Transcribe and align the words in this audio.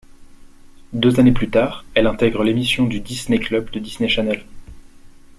Deux 0.93 1.19
années 1.19 1.31
plus 1.31 1.51
tard, 1.51 1.85
elle 1.93 2.07
intègre 2.07 2.43
l'émission 2.43 2.87
du 2.87 3.01
Disney 3.01 3.37
Club 3.37 3.69
de 3.69 3.77
Disney 3.77 4.09
Channel. 4.09 4.43